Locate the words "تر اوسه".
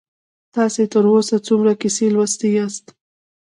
0.93-1.37